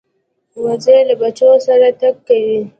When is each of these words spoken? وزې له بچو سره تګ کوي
وزې 0.63 0.97
له 1.09 1.15
بچو 1.21 1.51
سره 1.65 1.87
تګ 1.99 2.15
کوي 2.27 2.59